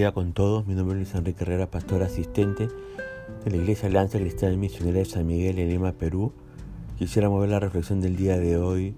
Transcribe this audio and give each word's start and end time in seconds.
día 0.00 0.12
con 0.12 0.32
todos. 0.32 0.66
Mi 0.66 0.74
nombre 0.74 0.94
es 0.94 0.96
Luis 0.96 1.14
Enrique 1.14 1.44
Herrera, 1.44 1.70
pastor 1.70 2.02
asistente 2.02 2.68
de 3.44 3.50
la 3.50 3.58
Iglesia 3.58 3.86
Alianza 3.86 4.18
Cristiana 4.18 4.56
Misionera 4.56 5.00
de 5.00 5.04
San 5.04 5.26
Miguel 5.26 5.58
en 5.58 5.68
Lima, 5.68 5.92
Perú. 5.92 6.32
Quisiera 6.98 7.28
mover 7.28 7.50
la 7.50 7.60
reflexión 7.60 8.00
del 8.00 8.16
día 8.16 8.38
de 8.38 8.56
hoy, 8.56 8.94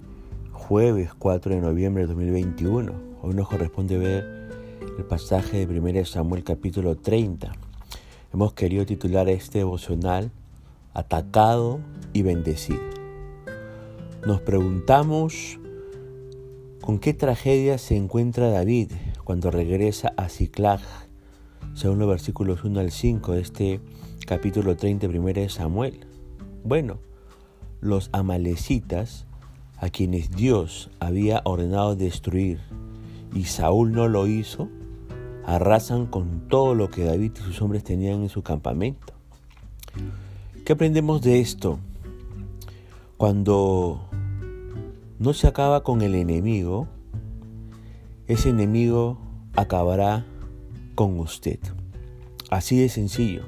jueves 0.53 1.13
4 1.19 1.57
de 1.57 1.61
noviembre 1.61 2.05
de 2.05 2.07
2021. 2.07 2.93
Hoy 3.21 3.35
nos 3.35 3.49
corresponde 3.49 3.99
ver 3.99 4.49
el 4.97 5.05
pasaje 5.05 5.67
de 5.67 5.81
1 5.81 6.05
Samuel 6.05 6.45
capítulo 6.45 6.95
30. 6.95 7.53
Hemos 8.33 8.53
querido 8.53 8.87
titular 8.87 9.29
este 9.29 9.59
devocional 9.59 10.31
Atacado 10.95 11.81
y 12.13 12.23
bendecido. 12.23 12.79
Nos 14.25 14.41
preguntamos 14.41 15.59
con 16.81 17.01
qué 17.01 17.13
tragedia 17.13 17.79
se 17.79 17.97
encuentra 17.97 18.51
David 18.51 18.93
cuando 19.25 19.51
regresa 19.51 20.13
a 20.17 20.29
Ciclag, 20.29 20.81
según 21.75 21.99
los 21.99 22.09
versículos 22.09 22.65
1 22.65 22.81
al 22.81 22.91
5 22.91 23.33
de 23.33 23.41
este 23.41 23.81
capítulo 24.27 24.77
30 24.77 25.09
de 25.09 25.49
Samuel. 25.49 26.07
Bueno, 26.65 26.99
los 27.81 28.11
amalecitas, 28.13 29.27
a 29.77 29.91
quienes 29.91 30.31
Dios 30.31 30.91
había 31.01 31.43
ordenado 31.45 31.97
destruir 31.97 32.61
y 33.35 33.45
Saúl 33.45 33.93
no 33.93 34.07
lo 34.07 34.27
hizo, 34.27 34.69
arrasan 35.45 36.07
con 36.07 36.49
todo 36.49 36.75
lo 36.75 36.89
que 36.91 37.05
David 37.05 37.33
y 37.35 37.43
sus 37.43 37.61
hombres 37.63 37.83
tenían 37.83 38.23
en 38.23 38.29
su 38.29 38.43
campamento. 38.43 39.13
¿Qué 40.65 40.75
aprendemos 40.75 41.23
de 41.23 41.41
esto? 41.41 41.81
Cuando 43.17 44.09
no 45.19 45.33
se 45.33 45.49
acaba 45.49 45.83
con 45.83 46.03
el 46.03 46.15
enemigo, 46.15 46.87
ese 48.33 48.49
enemigo 48.49 49.19
acabará 49.57 50.25
con 50.95 51.19
usted. 51.21 51.59
Así 52.51 52.79
de 52.79 52.89
sencillo. 52.89 53.45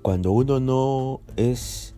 Cuando 0.00 0.32
uno 0.32 0.58
no 0.58 1.20
es 1.36 1.94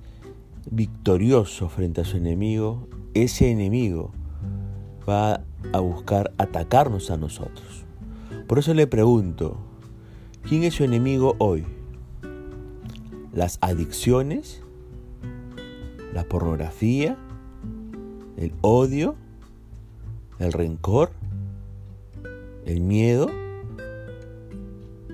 victorioso 0.68 1.68
frente 1.68 2.00
a 2.00 2.04
su 2.04 2.16
enemigo, 2.16 2.88
ese 3.14 3.50
enemigo 3.52 4.10
va 5.08 5.44
a 5.72 5.78
buscar 5.78 6.32
atacarnos 6.38 7.10
a 7.12 7.16
nosotros. 7.16 7.84
Por 8.48 8.58
eso 8.58 8.74
le 8.74 8.88
pregunto, 8.88 9.56
¿quién 10.42 10.64
es 10.64 10.74
su 10.74 10.82
enemigo 10.82 11.36
hoy? 11.38 11.64
¿Las 13.32 13.58
adicciones? 13.60 14.60
¿La 16.12 16.24
pornografía? 16.24 17.16
¿El 18.36 18.54
odio? 18.60 19.21
El 20.42 20.52
rencor, 20.52 21.10
el 22.66 22.80
miedo. 22.80 23.30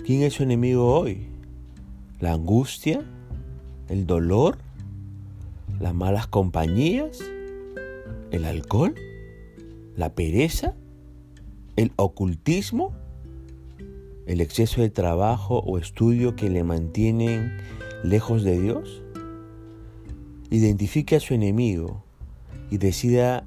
¿Quién 0.05 0.23
es 0.23 0.35
su 0.35 0.43
enemigo 0.43 0.95
hoy? 0.95 1.27
¿La 2.21 2.33
angustia? 2.33 3.05
¿El 3.89 4.07
dolor? 4.07 4.59
¿Las 5.81 5.95
malas 5.95 6.27
compañías? 6.27 7.21
¿El 8.31 8.45
alcohol? 8.45 8.95
¿La 9.97 10.15
pereza? 10.15 10.75
¿El 11.77 11.93
ocultismo? 11.97 12.93
¿El 14.27 14.41
exceso 14.41 14.81
de 14.81 14.91
trabajo 14.91 15.59
o 15.59 15.79
estudio 15.79 16.37
que 16.37 16.51
le 16.51 16.65
mantienen 16.65 17.59
lejos 18.03 18.45
de 18.45 18.61
Dios? 18.61 19.03
Identifique 20.51 21.17
a 21.17 21.21
su 21.21 21.35
enemigo 21.35 22.03
y 22.71 22.79
decida, 22.79 23.45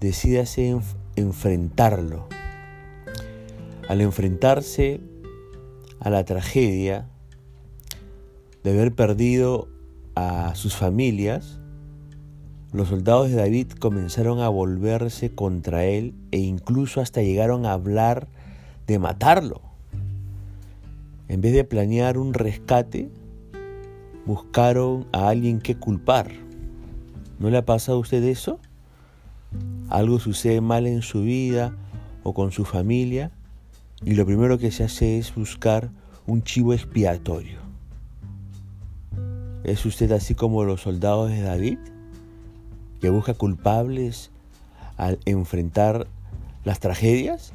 decídase 0.00 0.76
enfrentarlo. 1.16 2.26
Al 3.88 4.00
enfrentarse 4.00 5.00
a 6.00 6.10
la 6.10 6.24
tragedia 6.24 7.08
de 8.64 8.70
haber 8.70 8.94
perdido 8.94 9.68
a 10.14 10.54
sus 10.54 10.76
familias, 10.76 11.58
los 12.72 12.88
soldados 12.88 13.28
de 13.28 13.36
David 13.36 13.72
comenzaron 13.72 14.40
a 14.40 14.48
volverse 14.48 15.34
contra 15.34 15.84
él 15.84 16.14
e 16.30 16.38
incluso 16.38 17.00
hasta 17.00 17.22
llegaron 17.22 17.66
a 17.66 17.72
hablar 17.72 18.28
de 18.86 18.98
matarlo. 18.98 19.60
En 21.28 21.40
vez 21.40 21.52
de 21.52 21.64
planear 21.64 22.18
un 22.18 22.34
rescate, 22.34 23.10
buscaron 24.24 25.06
a 25.12 25.28
alguien 25.28 25.60
que 25.60 25.74
culpar. 25.74 26.30
¿No 27.38 27.50
le 27.50 27.58
ha 27.58 27.64
pasado 27.64 27.98
a 27.98 28.00
usted 28.00 28.22
eso? 28.22 28.58
Algo 29.92 30.18
sucede 30.18 30.62
mal 30.62 30.86
en 30.86 31.02
su 31.02 31.22
vida 31.22 31.76
o 32.22 32.32
con 32.32 32.50
su 32.50 32.64
familia 32.64 33.30
y 34.04 34.14
lo 34.14 34.24
primero 34.24 34.58
que 34.58 34.70
se 34.70 34.84
hace 34.84 35.18
es 35.18 35.34
buscar 35.34 35.90
un 36.26 36.42
chivo 36.42 36.72
expiatorio. 36.72 37.60
¿Es 39.64 39.84
usted 39.84 40.10
así 40.12 40.34
como 40.34 40.64
los 40.64 40.80
soldados 40.80 41.30
de 41.30 41.42
David, 41.42 41.78
que 43.00 43.10
busca 43.10 43.34
culpables 43.34 44.30
al 44.96 45.18
enfrentar 45.26 46.06
las 46.64 46.80
tragedias? 46.80 47.52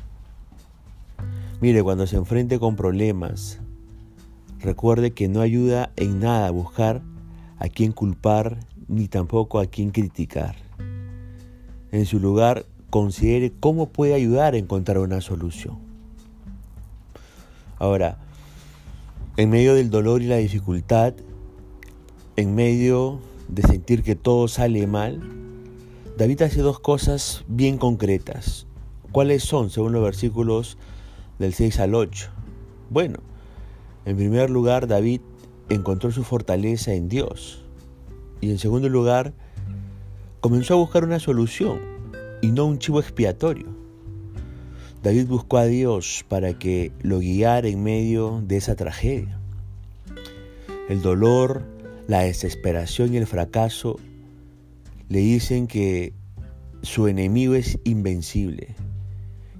Mire, 1.59 1.81
cuando 1.81 2.05
se 2.05 2.17
enfrente 2.17 2.59
con 2.59 2.75
problemas, 2.75 3.59
recuerde 4.59 5.11
que 5.11 5.27
no 5.27 5.41
ayuda 5.41 5.91
en 5.95 6.19
nada 6.19 6.51
buscar 6.51 7.01
a 7.57 7.67
quien 7.67 7.93
culpar 7.93 8.59
ni 8.87 9.07
tampoco 9.07 9.59
a 9.59 9.65
quien 9.65 9.89
criticar 9.89 10.66
en 11.97 12.05
su 12.05 12.19
lugar 12.19 12.65
considere 12.89 13.51
cómo 13.59 13.89
puede 13.89 14.13
ayudar 14.13 14.53
a 14.53 14.57
encontrar 14.57 14.99
una 14.99 15.21
solución. 15.21 15.77
Ahora, 17.79 18.17
en 19.35 19.49
medio 19.49 19.75
del 19.75 19.89
dolor 19.89 20.21
y 20.21 20.27
la 20.27 20.37
dificultad, 20.37 21.13
en 22.35 22.55
medio 22.55 23.19
de 23.47 23.63
sentir 23.63 24.03
que 24.03 24.15
todo 24.15 24.47
sale 24.47 24.87
mal, 24.87 25.21
David 26.17 26.41
hace 26.41 26.61
dos 26.61 26.79
cosas 26.79 27.43
bien 27.47 27.77
concretas. 27.77 28.65
¿Cuáles 29.11 29.43
son 29.43 29.69
según 29.69 29.93
los 29.93 30.03
versículos 30.03 30.77
del 31.37 31.53
6 31.53 31.79
al 31.79 31.95
8? 31.95 32.29
Bueno, 32.89 33.19
en 34.05 34.17
primer 34.17 34.49
lugar, 34.49 34.87
David 34.87 35.21
encontró 35.69 36.11
su 36.11 36.23
fortaleza 36.23 36.93
en 36.93 37.09
Dios. 37.09 37.61
Y 38.41 38.51
en 38.51 38.57
segundo 38.57 38.89
lugar, 38.89 39.33
comenzó 40.39 40.75
a 40.75 40.77
buscar 40.77 41.03
una 41.03 41.19
solución 41.19 41.79
y 42.41 42.47
no 42.51 42.65
un 42.65 42.79
chivo 42.79 42.99
expiatorio. 42.99 43.67
David 45.03 45.27
buscó 45.27 45.57
a 45.57 45.65
Dios 45.65 46.25
para 46.27 46.57
que 46.57 46.91
lo 47.01 47.19
guiara 47.19 47.67
en 47.67 47.83
medio 47.83 48.41
de 48.45 48.57
esa 48.57 48.75
tragedia. 48.75 49.39
El 50.89 51.01
dolor, 51.01 51.63
la 52.07 52.21
desesperación 52.21 53.13
y 53.13 53.17
el 53.17 53.27
fracaso 53.27 53.99
le 55.09 55.19
dicen 55.19 55.67
que 55.67 56.13
su 56.81 57.07
enemigo 57.07 57.55
es 57.55 57.79
invencible, 57.83 58.75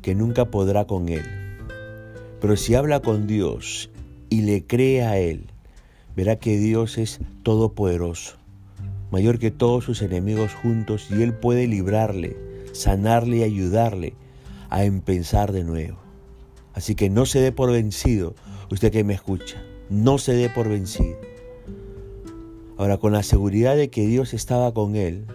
que 0.01 0.15
nunca 0.15 0.45
podrá 0.45 0.85
con 0.85 1.09
él. 1.09 1.25
Pero 2.39 2.55
si 2.55 2.75
habla 2.75 3.01
con 3.01 3.27
Dios 3.27 3.89
y 4.29 4.41
le 4.41 4.65
cree 4.65 5.03
a 5.03 5.17
Él, 5.17 5.47
verá 6.15 6.37
que 6.37 6.57
Dios 6.57 6.97
es 6.97 7.19
todopoderoso 7.43 8.36
mayor 9.11 9.39
que 9.39 9.51
todos 9.51 9.83
sus 9.83 10.01
enemigos 10.01 10.53
juntos, 10.53 11.07
y 11.09 11.21
Él 11.21 11.33
puede 11.33 11.67
librarle, 11.67 12.37
sanarle 12.73 13.37
y 13.37 13.43
ayudarle 13.43 14.13
a 14.69 14.83
empezar 14.83 15.51
de 15.51 15.63
nuevo. 15.63 15.97
Así 16.73 16.95
que 16.95 17.09
no 17.09 17.25
se 17.25 17.39
dé 17.39 17.51
por 17.51 17.71
vencido, 17.71 18.35
usted 18.69 18.91
que 18.91 19.03
me 19.03 19.13
escucha, 19.13 19.63
no 19.89 20.17
se 20.17 20.33
dé 20.33 20.49
por 20.49 20.69
vencido. 20.69 21.17
Ahora, 22.77 22.97
con 22.97 23.13
la 23.13 23.23
seguridad 23.23 23.75
de 23.75 23.89
que 23.89 24.05
Dios 24.05 24.33
estaba 24.33 24.73
con 24.73 24.95
él, 24.95 25.25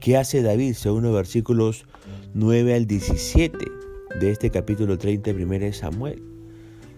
¿qué 0.00 0.16
hace 0.16 0.42
David 0.42 0.74
según 0.74 1.04
los 1.04 1.14
versículos 1.14 1.86
9 2.34 2.74
al 2.74 2.86
17 2.86 3.56
de 4.18 4.30
este 4.30 4.50
capítulo 4.50 4.98
30 4.98 5.32
de 5.32 5.72
Samuel? 5.72 6.22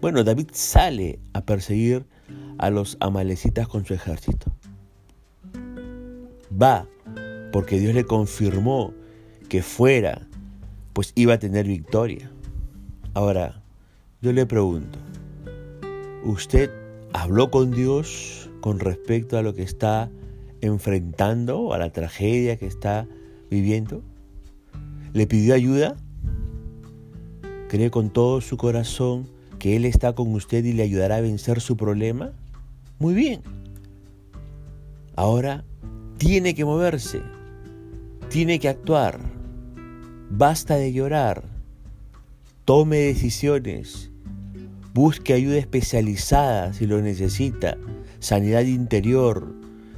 Bueno, 0.01 0.25
David 0.25 0.49
sale 0.53 1.19
a 1.35 1.45
perseguir 1.45 2.07
a 2.57 2.71
los 2.71 2.97
amalecitas 3.01 3.69
con 3.69 3.85
su 3.85 3.93
ejército 3.93 4.55
va, 6.61 6.87
porque 7.53 7.79
Dios 7.79 7.95
le 7.95 8.05
confirmó 8.05 8.93
que 9.49 9.63
fuera, 9.63 10.27
pues 10.93 11.13
iba 11.15 11.35
a 11.35 11.39
tener 11.39 11.67
victoria. 11.67 12.31
Ahora, 13.15 13.63
yo 14.23 14.33
le 14.33 14.47
pregunto, 14.47 14.99
¿usted 16.25 16.71
habló 17.13 17.51
con 17.51 17.71
Dios 17.71 18.51
con 18.61 18.81
respecto 18.81 19.39
a 19.39 19.43
lo 19.43 19.55
que 19.55 19.63
está 19.63 20.11
enfrentando, 20.61 21.73
a 21.73 21.79
la 21.79 21.91
tragedia 21.91 22.57
que 22.57 22.67
está 22.67 23.07
viviendo? 23.51 24.03
¿Le 25.13 25.27
pidió 25.27 25.55
ayuda? 25.55 25.97
¿Cree 27.69 27.91
con 27.91 28.11
todo 28.11 28.41
su 28.41 28.57
corazón 28.57 29.29
que 29.59 29.77
Él 29.77 29.85
está 29.85 30.15
con 30.15 30.33
usted 30.35 30.65
y 30.65 30.73
le 30.73 30.83
ayudará 30.83 31.17
a 31.17 31.21
vencer 31.21 31.61
su 31.61 31.77
problema? 31.77 32.33
Muy 32.99 33.15
bien. 33.15 33.43
Ahora 35.17 35.65
tiene 36.25 36.55
que 36.55 36.65
moverse, 36.65 37.21
tiene 38.31 38.59
que 38.59 38.71
actuar, 38.71 39.21
basta 40.31 40.77
de 40.77 40.91
llorar, 40.91 41.45
tome 42.65 42.97
decisiones, 42.97 44.11
Busque 44.95 45.35
ayuda 45.35 45.59
especializada 45.59 46.73
si 46.73 46.87
lo 46.87 47.03
necesita, 47.03 47.77
sanidad 48.21 48.63
interior, 48.63 49.53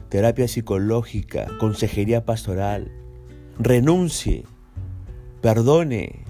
terapia 0.09 0.49
psicológica, 0.49 1.47
consejería 1.61 2.25
pastoral. 2.25 2.91
Renuncie, 3.61 4.47
perdone, 5.43 6.25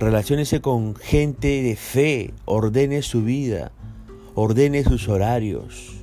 relaciónese 0.00 0.60
con 0.60 0.96
gente 0.96 1.62
de 1.62 1.76
fe, 1.76 2.34
ordene 2.46 3.02
su 3.02 3.22
vida, 3.22 3.70
ordene 4.34 4.82
sus 4.82 5.08
horarios. 5.08 5.97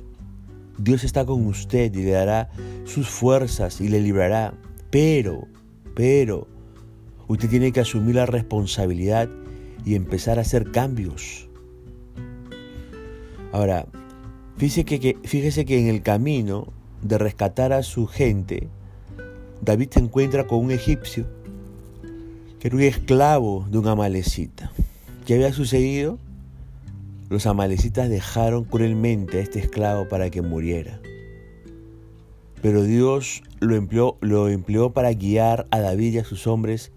Dios 0.78 1.04
está 1.04 1.24
con 1.24 1.46
usted 1.46 1.94
y 1.94 2.02
le 2.02 2.10
dará 2.10 2.50
sus 2.84 3.08
fuerzas 3.08 3.80
y 3.80 3.88
le 3.88 4.00
librará. 4.00 4.54
Pero, 4.90 5.46
pero, 5.94 6.46
usted 7.28 7.48
tiene 7.48 7.72
que 7.72 7.80
asumir 7.80 8.16
la 8.16 8.26
responsabilidad 8.26 9.28
y 9.84 9.94
empezar 9.94 10.38
a 10.38 10.42
hacer 10.42 10.70
cambios. 10.70 11.48
Ahora, 13.52 13.86
fíjese 14.58 14.84
que, 14.84 15.16
fíjese 15.24 15.64
que 15.64 15.78
en 15.78 15.88
el 15.88 16.02
camino 16.02 16.72
de 17.02 17.18
rescatar 17.18 17.72
a 17.72 17.82
su 17.82 18.06
gente, 18.06 18.68
David 19.62 19.88
se 19.92 20.00
encuentra 20.00 20.46
con 20.46 20.64
un 20.64 20.70
egipcio 20.70 21.26
que 22.58 22.68
era 22.68 22.76
un 22.76 22.82
esclavo 22.82 23.66
de 23.70 23.78
un 23.78 23.88
amalecita. 23.88 24.70
¿Qué 25.24 25.34
había 25.34 25.52
sucedido? 25.52 26.18
Los 27.28 27.46
amalecitas 27.46 28.08
dejaron 28.08 28.64
cruelmente 28.64 29.38
a 29.38 29.40
este 29.40 29.58
esclavo 29.58 30.08
para 30.08 30.30
que 30.30 30.42
muriera. 30.42 31.00
Pero 32.62 32.82
Dios 32.82 33.42
lo 33.60 33.74
empleó, 33.74 34.92
para 34.92 35.12
guiar 35.12 35.66
a 35.70 35.80
David 35.80 36.14
y 36.14 36.18
a 36.18 36.24
sus 36.24 36.46
hombres 36.46 36.92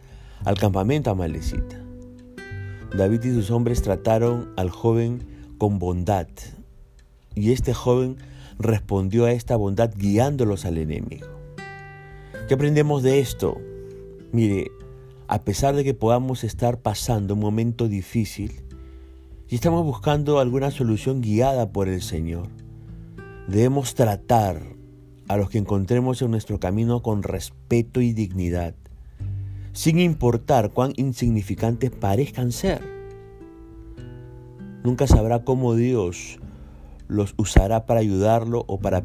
al 0.46 0.58
campamento 0.58 1.10
amalecita. 1.10 1.84
David 2.96 3.24
y 3.24 3.34
sus 3.34 3.52
hombres 3.52 3.82
trataron 3.82 4.52
al 4.56 4.70
joven 4.70 5.24
con 5.58 5.80
bondad 5.80 6.28
y 7.36 7.52
este 7.52 7.74
joven 7.74 8.18
respondió 8.58 9.26
a 9.26 9.32
esta 9.32 9.56
bondad 9.56 9.92
guiándolos 9.96 10.66
al 10.66 10.78
enemigo. 10.78 11.28
¿Qué 12.48 12.54
aprendemos 12.54 13.04
de 13.04 13.20
esto? 13.20 13.60
Mire, 14.32 14.72
a 15.28 15.42
pesar 15.42 15.76
de 15.76 15.84
que 15.84 15.94
podamos 15.94 16.44
estar 16.44 16.80
pasando 16.80 17.36
un 17.36 17.40
momento 17.40 17.88
difícil, 17.88 18.64
y 19.50 19.56
estamos 19.56 19.84
buscando 19.84 20.40
alguna 20.40 20.70
solución 20.70 21.22
guiada 21.22 21.72
por 21.72 21.88
el 21.88 22.04
Señor. 22.04 22.48
Debemos 23.48 23.96
tratar 23.96 24.62
a 25.28 25.38
los 25.38 25.50
que 25.50 25.58
encontremos 25.58 26.22
en 26.22 26.30
nuestro 26.30 26.60
camino 26.60 27.02
con 27.02 27.24
respeto 27.24 28.00
y 28.00 28.14
dignidad, 28.14 28.76
sin 29.74 30.00
importar 30.00 30.70
cuán 30.70 30.94
insignificantes 30.98 31.90
parezcan 31.90 32.52
ser. 32.52 32.82
Nunca 34.84 35.08
sabrá 35.08 35.44
cómo 35.44 35.74
Dios 35.74 36.38
los 37.08 37.34
usará 37.38 37.88
para 37.88 38.02
ayudarlo 38.02 38.66
o 38.68 38.80
para, 38.80 39.04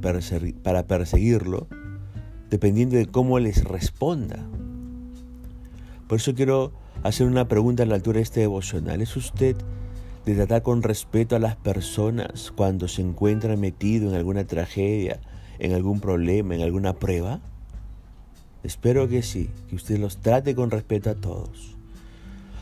para 0.63 0.87
perseguirlo, 0.87 1.69
dependiendo 2.51 2.97
de 2.97 3.07
cómo 3.07 3.39
les 3.39 3.65
responda. 3.65 4.47
Por 6.07 6.19
eso 6.19 6.35
quiero 6.35 6.73
hacer 7.03 7.27
una 7.27 7.49
pregunta 7.49 7.83
a 7.83 7.87
la 7.87 7.95
altura 7.95 8.17
de 8.17 8.25
este 8.25 8.41
devocional. 8.41 9.01
¿Es 9.01 9.17
usted 9.17 9.57
de 10.25 10.35
tratar 10.35 10.63
con 10.63 10.83
respeto 10.83 11.37
a 11.37 11.39
las 11.39 11.57
personas 11.57 12.51
cuando 12.57 12.89
se 12.89 13.03
encuentran 13.03 13.61
metido 13.61 14.09
en 14.09 14.17
alguna 14.17 14.47
tragedia, 14.47 15.21
en 15.59 15.75
algún 15.75 16.01
problema, 16.01 16.55
en 16.55 16.63
alguna 16.63 16.95
prueba? 16.95 17.41
Espero 18.63 19.07
que 19.09 19.23
sí, 19.23 19.51
que 19.69 19.77
usted 19.77 19.99
los 19.99 20.19
trate 20.19 20.55
con 20.55 20.71
respeto 20.71 21.11
a 21.11 21.15
todos. 21.15 21.77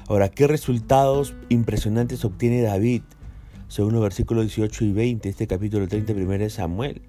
Ahora, 0.09 0.29
¿qué 0.29 0.49
resultados 0.49 1.35
impresionantes 1.49 2.25
obtiene 2.25 2.63
David 2.63 3.03
según 3.69 3.93
los 3.93 4.03
versículos 4.03 4.45
18 4.45 4.85
y 4.85 4.93
20 4.93 5.29
este 5.29 5.47
capítulo 5.47 5.87
31 5.87 6.29
de 6.39 6.51
Samuel? 6.51 7.03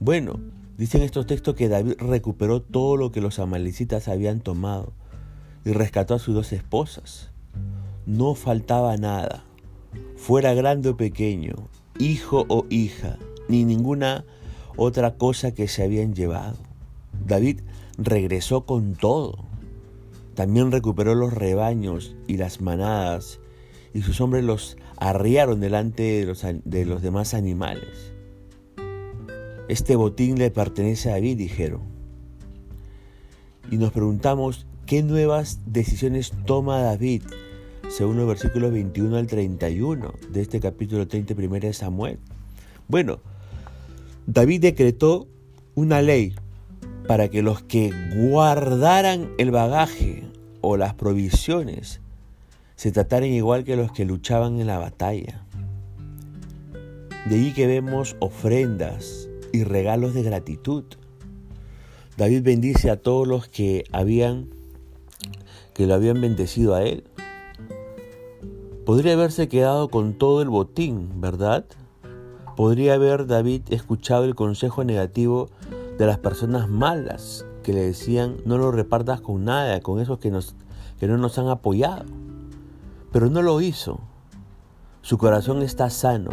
Bueno, 0.00 0.40
dicen 0.76 1.02
estos 1.02 1.26
textos 1.26 1.54
que 1.54 1.68
David 1.68 1.94
recuperó 1.98 2.60
todo 2.60 2.96
lo 2.96 3.12
que 3.12 3.20
los 3.20 3.38
amalecitas 3.38 4.08
habían 4.08 4.40
tomado 4.40 4.92
y 5.64 5.70
rescató 5.70 6.14
a 6.14 6.18
sus 6.18 6.34
dos 6.34 6.52
esposas. 6.52 7.30
No 8.04 8.34
faltaba 8.34 8.96
nada 8.96 9.44
fuera 10.16 10.54
grande 10.54 10.90
o 10.90 10.96
pequeño, 10.96 11.68
hijo 11.98 12.44
o 12.48 12.66
hija, 12.70 13.18
ni 13.48 13.64
ninguna 13.64 14.24
otra 14.76 15.16
cosa 15.16 15.52
que 15.52 15.68
se 15.68 15.82
habían 15.82 16.14
llevado. 16.14 16.58
David 17.26 17.60
regresó 17.98 18.64
con 18.64 18.94
todo. 18.94 19.44
También 20.34 20.72
recuperó 20.72 21.14
los 21.14 21.32
rebaños 21.32 22.16
y 22.26 22.36
las 22.36 22.60
manadas, 22.60 23.40
y 23.92 24.02
sus 24.02 24.20
hombres 24.20 24.44
los 24.44 24.76
arriaron 24.96 25.60
delante 25.60 26.02
de 26.02 26.24
los, 26.24 26.44
de 26.64 26.86
los 26.86 27.02
demás 27.02 27.34
animales. 27.34 28.12
Este 29.68 29.96
botín 29.96 30.38
le 30.38 30.50
pertenece 30.50 31.10
a 31.10 31.14
David, 31.14 31.36
dijeron. 31.36 31.82
Y 33.70 33.76
nos 33.76 33.92
preguntamos, 33.92 34.66
¿qué 34.86 35.02
nuevas 35.02 35.60
decisiones 35.66 36.32
toma 36.46 36.80
David 36.80 37.22
según 37.92 38.16
los 38.16 38.26
versículos 38.26 38.72
21 38.72 39.16
al 39.16 39.26
31 39.26 40.14
de 40.30 40.40
este 40.40 40.60
capítulo 40.60 41.06
31 41.06 41.60
de 41.60 41.72
Samuel. 41.74 42.18
Bueno, 42.88 43.20
David 44.26 44.62
decretó 44.62 45.28
una 45.74 46.00
ley 46.00 46.34
para 47.06 47.28
que 47.28 47.42
los 47.42 47.62
que 47.62 47.92
guardaran 48.16 49.30
el 49.36 49.50
bagaje 49.50 50.24
o 50.62 50.78
las 50.78 50.94
provisiones 50.94 52.00
se 52.76 52.92
trataran 52.92 53.28
igual 53.28 53.64
que 53.64 53.76
los 53.76 53.92
que 53.92 54.06
luchaban 54.06 54.58
en 54.58 54.68
la 54.68 54.78
batalla. 54.78 55.44
De 57.26 57.34
allí 57.34 57.52
que 57.52 57.66
vemos 57.66 58.16
ofrendas 58.20 59.28
y 59.52 59.64
regalos 59.64 60.14
de 60.14 60.22
gratitud. 60.22 60.84
David 62.16 62.42
bendice 62.42 62.90
a 62.90 62.96
todos 62.96 63.28
los 63.28 63.48
que 63.48 63.84
habían 63.92 64.48
que 65.74 65.86
lo 65.86 65.94
habían 65.94 66.20
bendecido 66.20 66.74
a 66.74 66.82
él. 66.82 67.04
Podría 68.84 69.12
haberse 69.12 69.48
quedado 69.48 69.88
con 69.90 70.14
todo 70.14 70.42
el 70.42 70.48
botín, 70.48 71.20
¿verdad? 71.20 71.64
Podría 72.56 72.94
haber 72.94 73.28
David 73.28 73.62
escuchado 73.70 74.24
el 74.24 74.34
consejo 74.34 74.82
negativo 74.82 75.50
de 75.98 76.06
las 76.06 76.18
personas 76.18 76.68
malas 76.68 77.46
que 77.62 77.72
le 77.72 77.82
decían 77.82 78.38
no 78.44 78.58
lo 78.58 78.72
repartas 78.72 79.20
con 79.20 79.44
nada, 79.44 79.80
con 79.82 80.00
esos 80.00 80.18
que, 80.18 80.32
nos, 80.32 80.56
que 80.98 81.06
no 81.06 81.16
nos 81.16 81.38
han 81.38 81.46
apoyado. 81.46 82.06
Pero 83.12 83.30
no 83.30 83.40
lo 83.40 83.60
hizo. 83.60 84.00
Su 85.02 85.16
corazón 85.16 85.62
está 85.62 85.88
sano, 85.88 86.30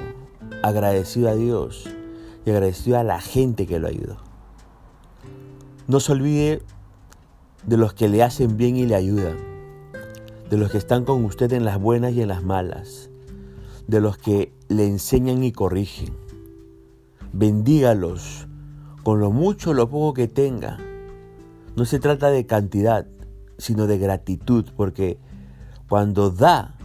agradecido 0.63 1.29
a 1.29 1.35
Dios 1.35 1.87
y 2.47 2.49
agradecido 2.49 2.97
a 2.97 3.03
la 3.03 3.21
gente 3.21 3.67
que 3.67 3.77
lo 3.77 3.87
ayudó. 3.87 4.17
No 5.87 5.99
se 5.99 6.13
olvide 6.13 6.63
de 7.67 7.77
los 7.77 7.93
que 7.93 8.09
le 8.09 8.23
hacen 8.23 8.57
bien 8.57 8.75
y 8.75 8.87
le 8.87 8.95
ayudan 8.95 9.58
de 10.49 10.57
los 10.57 10.71
que 10.71 10.79
están 10.79 11.05
con 11.05 11.23
usted 11.25 11.53
en 11.53 11.63
las 11.63 11.79
buenas 11.79 12.13
y 12.13 12.21
en 12.21 12.29
las 12.29 12.43
malas, 12.43 13.09
de 13.87 14.01
los 14.01 14.17
que 14.17 14.51
le 14.67 14.87
enseñan 14.87 15.43
y 15.43 15.51
corrigen. 15.51 16.15
Bendígalos 17.33 18.47
con 19.03 19.19
lo 19.19 19.31
mucho 19.31 19.71
o 19.71 19.73
lo 19.73 19.89
poco 19.89 20.13
que 20.13 20.27
tenga. 20.27 20.77
No 21.75 21.85
se 21.85 21.99
trata 21.99 22.31
de 22.31 22.47
cantidad, 22.47 23.05
sino 23.57 23.85
de 23.85 23.99
gratitud, 23.99 24.65
porque 24.75 25.17
cuando 25.87 26.31
da, 26.31 26.75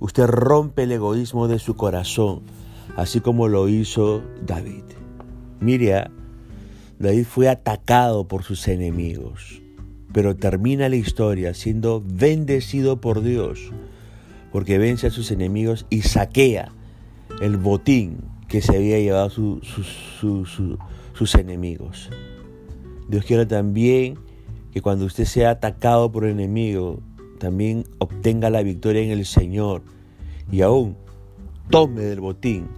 usted 0.00 0.26
rompe 0.26 0.82
el 0.82 0.92
egoísmo 0.92 1.46
de 1.46 1.60
su 1.60 1.76
corazón, 1.76 2.42
así 2.96 3.20
como 3.20 3.46
lo 3.46 3.68
hizo 3.68 4.22
David. 4.44 4.84
Mire, 5.60 6.10
David 6.98 7.24
fue 7.24 7.48
atacado 7.48 8.26
por 8.26 8.42
sus 8.42 8.66
enemigos 8.66 9.62
pero 10.12 10.36
termina 10.36 10.88
la 10.88 10.96
historia 10.96 11.54
siendo 11.54 12.02
bendecido 12.04 13.00
por 13.00 13.22
Dios, 13.22 13.72
porque 14.52 14.78
vence 14.78 15.08
a 15.08 15.10
sus 15.10 15.30
enemigos 15.30 15.86
y 15.90 16.02
saquea 16.02 16.72
el 17.40 17.56
botín 17.56 18.18
que 18.48 18.62
se 18.62 18.76
había 18.76 18.98
llevado 18.98 19.30
sus 19.30 21.34
enemigos. 21.34 22.10
Dios 23.08 23.24
quiere 23.24 23.46
también 23.46 24.18
que 24.72 24.82
cuando 24.82 25.04
usted 25.04 25.24
sea 25.24 25.50
atacado 25.50 26.10
por 26.10 26.24
el 26.24 26.32
enemigo, 26.32 27.00
también 27.38 27.84
obtenga 27.98 28.50
la 28.50 28.62
victoria 28.62 29.02
en 29.02 29.10
el 29.10 29.24
Señor 29.24 29.82
y 30.50 30.62
aún 30.62 30.96
tome 31.70 32.02
del 32.02 32.20
botín 32.20 32.68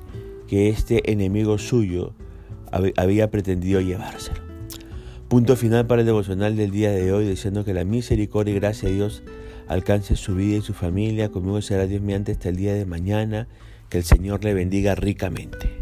que 0.48 0.68
este 0.68 1.12
enemigo 1.12 1.58
suyo 1.58 2.12
había 2.96 3.30
pretendido 3.30 3.80
llevárselo. 3.80 4.49
Punto 5.30 5.54
final 5.54 5.86
para 5.86 6.00
el 6.00 6.06
devocional 6.06 6.56
del 6.56 6.72
día 6.72 6.90
de 6.90 7.12
hoy, 7.12 7.24
diciendo 7.24 7.64
que 7.64 7.72
la 7.72 7.84
misericordia 7.84 8.50
y 8.52 8.58
gracia 8.58 8.88
de 8.88 8.96
Dios 8.96 9.22
alcance 9.68 10.16
su 10.16 10.34
vida 10.34 10.56
y 10.56 10.60
su 10.60 10.74
familia. 10.74 11.28
Conmigo 11.28 11.62
será 11.62 11.86
Dios 11.86 12.02
mediante 12.02 12.32
hasta 12.32 12.48
el 12.48 12.56
día 12.56 12.74
de 12.74 12.84
mañana. 12.84 13.46
Que 13.88 13.98
el 13.98 14.04
Señor 14.04 14.42
le 14.42 14.54
bendiga 14.54 14.96
ricamente. 14.96 15.79